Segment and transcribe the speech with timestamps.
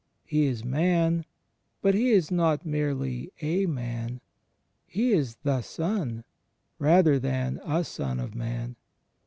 [0.25, 1.25] He is Man,
[1.83, 4.19] but He is not merely A Man:
[4.87, 6.23] He is The Son,
[6.79, 8.77] rather than A Son of man.